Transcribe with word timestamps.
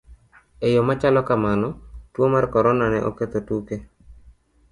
E 0.65 0.67
yo 0.75 0.81
ma 0.87 0.95
chalo 1.01 1.21
kamano, 1.29 1.67
tuo 2.13 2.25
mar 2.33 2.45
corona 2.53 2.85
ne 2.89 2.99
oketho 3.09 3.39
tuke. 3.47 3.75